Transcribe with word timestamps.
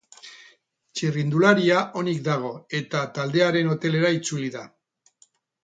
Txirrindularia 1.01 1.83
onik 2.01 2.23
dago, 2.29 2.51
eta 2.81 3.03
taldearen 3.19 3.73
hotelera 3.75 4.13
itzuli 4.19 4.53
da. 4.59 4.67